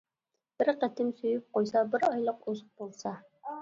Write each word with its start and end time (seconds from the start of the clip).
بىر 0.61 0.71
قېتىم 0.85 1.13
سۆيۈپ 1.21 1.47
قويسا، 1.59 1.87
بىر 1.95 2.09
ئايلىق 2.11 2.45
ئوزۇق 2.53 2.77
بولسا. 2.85 3.19